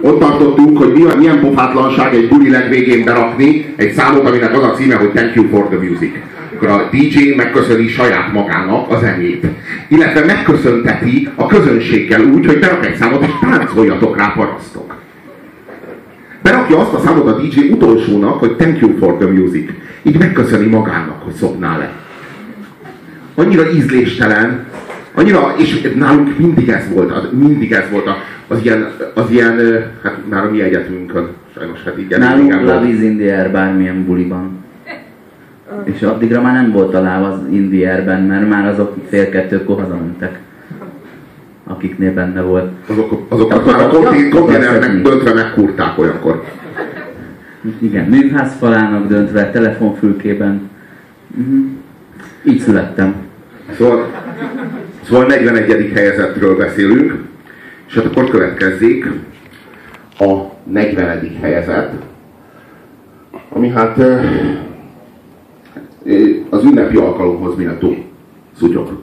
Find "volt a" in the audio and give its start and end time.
36.72-37.00